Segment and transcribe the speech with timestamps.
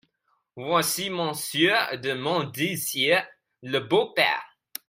[0.55, 3.23] Voici Monsieur de Montdésir,
[3.61, 4.57] le beau-père!…